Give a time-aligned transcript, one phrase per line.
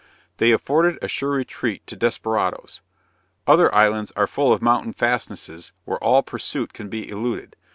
[0.37, 2.81] They afforded a sure retreat to desperadoes.
[3.45, 7.55] Other islands are full of mountain fastnesses, where all pursuit can be eluded.